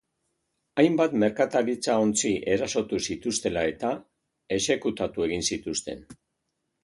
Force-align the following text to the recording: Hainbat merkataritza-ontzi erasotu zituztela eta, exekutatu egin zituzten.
Hainbat 0.83 1.11
merkataritza-ontzi 1.23 2.31
erasotu 2.55 3.01
zituztela 3.07 3.65
eta, 3.73 3.91
exekutatu 4.57 5.27
egin 5.29 5.47
zituzten. 5.53 6.05